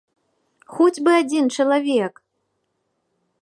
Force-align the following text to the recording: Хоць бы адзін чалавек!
Хоць 0.77 1.03
бы 1.07 1.11
адзін 1.21 1.45
чалавек! 1.57 2.13